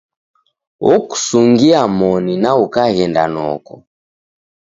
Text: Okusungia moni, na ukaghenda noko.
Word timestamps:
Okusungia 0.93 1.81
moni, 1.97 2.33
na 2.41 2.51
ukaghenda 2.63 3.23
noko. 3.35 3.75